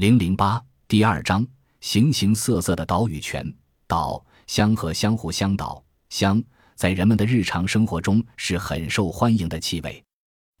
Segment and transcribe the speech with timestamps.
[0.00, 0.58] 零零八
[0.88, 1.46] 第二章：
[1.82, 3.46] 形形色色的岛屿泉
[3.86, 6.42] 岛香和相互相岛香，
[6.74, 10.02] 在人们的日常生活中是很受欢迎的气味。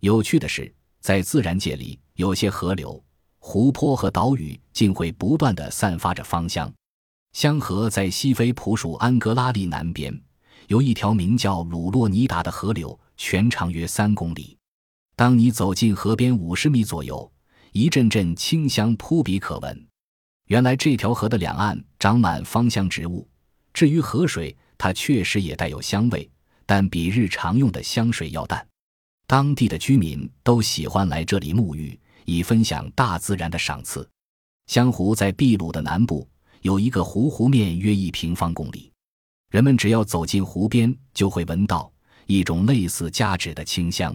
[0.00, 3.02] 有趣的是，在自然界里，有些河流、
[3.38, 6.70] 湖泊和岛屿竟会不断的散发着芳香。
[7.32, 10.14] 香河在西非普属安哥拉利南边，
[10.66, 14.58] 有一条名叫鲁洛尼达的河流，全长约三公里。
[15.16, 17.32] 当你走进河边五十米左右，
[17.72, 19.86] 一阵阵清香扑鼻可闻。
[20.46, 23.28] 原来这条河的两岸长满芳香植物。
[23.72, 26.28] 至于河水，它确实也带有香味，
[26.66, 28.66] 但比日常用的香水要淡。
[29.26, 34.08] 当地的居民都喜欢来这里沐浴，以分享大自然的赏赐。
[34.66, 36.28] 香湖在秘鲁的南部。
[36.62, 38.92] 有一个湖，湖面约一平方公里。
[39.50, 41.90] 人们只要走进湖边，就会闻到
[42.26, 44.14] 一种类似加脂的清香。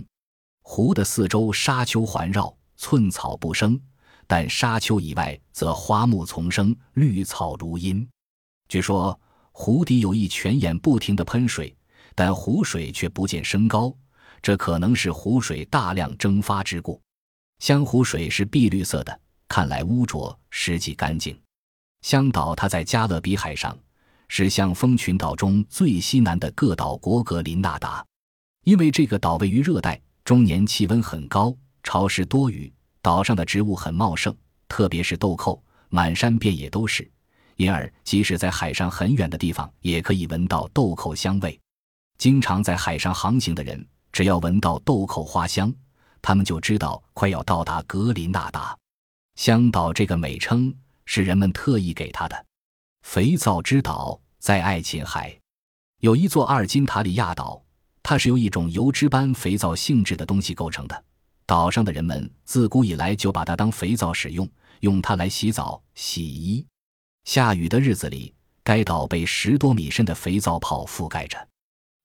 [0.61, 3.79] 湖的四周沙丘环绕，寸草不生，
[4.27, 8.07] 但沙丘以外则花木丛生，绿草如茵。
[8.67, 9.19] 据说
[9.51, 11.75] 湖底有一泉眼不停地喷水，
[12.13, 13.95] 但湖水却不见升高，
[14.41, 17.01] 这可能是湖水大量蒸发之故。
[17.59, 21.39] 香湖水是碧绿色的，看来污浊，实际干净。
[22.01, 23.77] 香岛，它在加勒比海上，
[24.27, 28.05] 是向风群岛中最西南的各岛国格林纳达。
[28.65, 32.69] 因为这个岛位于热带，终年气温很高，潮湿多雨，
[33.01, 34.35] 岛上的植物很茂盛，
[34.67, 37.09] 特别是豆蔻，满山遍野都是。
[37.55, 41.57] 因而，即使在海上很远的地方，也可以闻到豆蔻香味。
[42.17, 45.73] 经常在海上航行的人，只要闻到豆蔻花香，
[46.21, 48.77] 他们就知道快要到达格林纳达。
[49.35, 50.75] 香岛这个美称。
[51.07, 52.45] 是人们特意给它的。
[53.03, 55.39] 肥皂之岛在爱琴海，
[55.99, 57.63] 有一座阿尔金塔里亚岛，
[58.01, 61.03] 它是由一种油脂般肥皂性质的东西构成的。
[61.45, 66.65] 岛上的人们自古以来就把它当肥皂使用，用它来洗澡、洗衣。
[67.23, 71.47] 下雨的日子里，该岛被十多米深的肥皂泡覆盖着。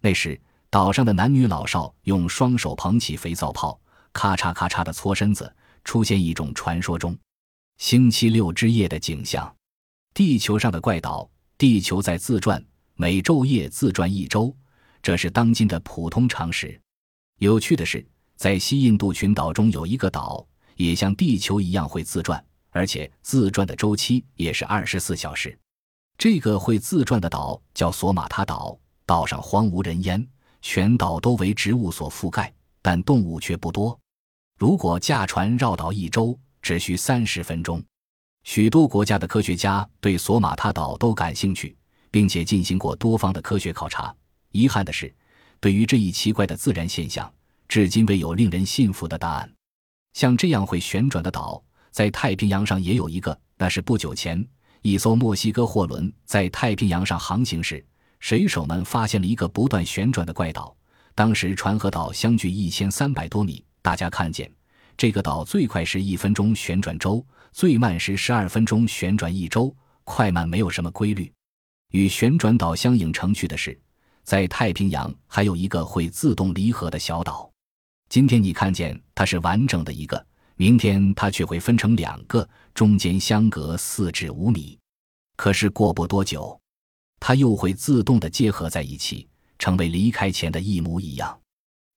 [0.03, 0.39] 那时，
[0.69, 3.81] 岛上的男女老少用双手捧起肥皂泡，
[4.13, 5.55] 咔嚓咔嚓的搓身子，
[5.85, 7.17] 出现一种传说中。
[7.79, 9.55] 星期六之夜的景象，
[10.13, 12.63] 地球上的怪岛，地球在自转，
[12.95, 14.55] 每昼夜自转一周，
[15.03, 16.79] 这是当今的普通常识。
[17.39, 18.07] 有趣的是，
[18.41, 20.43] 在西印度群岛中有一个岛，
[20.77, 25.59] 也像地球一样会自转，而且自转的周期也是二十四小时。
[26.17, 28.75] 这个会自转的岛叫索马他岛，
[29.05, 30.27] 岛上荒无人烟，
[30.63, 34.01] 全岛都为植物所覆盖，但动物却不多。
[34.59, 37.85] 如果驾船绕岛一周，只需三十分钟，
[38.45, 41.77] 许多国家的科学家对索马他岛都感兴趣，
[42.11, 44.17] 并且进行过多方的科学考察。
[44.53, 45.15] 遗憾的是，
[45.61, 47.31] 对于这一奇怪的自然现象，
[47.71, 49.49] 至今未有令人信服的答案。
[50.13, 53.41] 像这样会旋转的岛，在太平洋上也有一个。
[53.57, 54.45] 那是不久前，
[54.83, 57.87] 一艘墨西哥货轮在太平洋上航行时，
[58.19, 60.77] 水手们发现了一个不断旋转的怪岛。
[61.15, 64.53] 当时船和岛相距一千三百多米，大家看见。
[64.97, 71.33] 这个岛最快是一分钟旋转周，最慢时十二分钟旋转一周，快慢没有什么规律。
[71.93, 73.81] 与旋转岛相映成趣的是，
[74.25, 77.49] 在太平洋还有一个会自动离合的小岛。
[78.11, 80.27] 今天你看见它是完整的一个，
[80.57, 84.77] 明天它却会分成两个，中间相隔四至五米。
[85.37, 86.61] 可是过不多久，
[87.21, 89.29] 它又会自动的结合在一起，
[89.61, 91.41] 成为离开前的一模一样。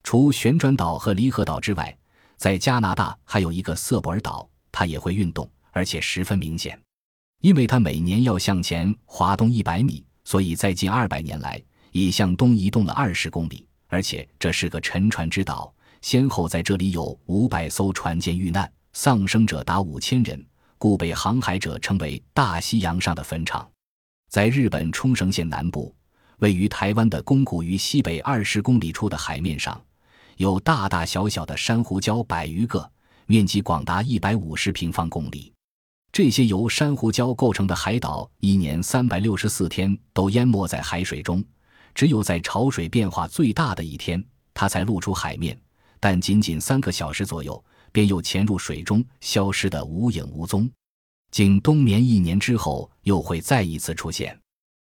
[0.03, 1.97] 除旋转岛和离合岛之外，
[2.38, 6.79] 在加拿大还有一个瑟博尔岛，它也会运动，而且十分明显，
[7.41, 11.59] 因为它每年要向前滑动一百米，所以在近二百年来
[11.91, 13.68] 已向东移动了二十公里。
[13.88, 15.73] 而且这是个沉船之岛，
[16.03, 20.46] 先后在这里有五百艘船舰遇难，丧生者达五千人，
[20.78, 23.66] 故被航海者称为“大西洋上的坟场”。
[24.30, 25.96] 在日本冲绳县南部，
[26.40, 29.81] 位于台湾的宫古于西北二十公里处的海面上。
[30.36, 32.91] 有大大小小的珊瑚礁百余个，
[33.25, 35.53] 面积广达一百五十平方公里。
[36.12, 41.41] 这些由珊瑚礁构成的海岛，一年三百六十四天都淹没在海水中，
[41.96, 44.22] 只有在潮水变化最大的一天，
[44.53, 45.58] 它才露出海面，
[46.05, 47.64] 但仅仅三个小时左右，
[47.94, 50.70] 便又潜入水中，消失得无影无踪。
[51.32, 54.38] 仅冬眠一年之后，又会再一次出现。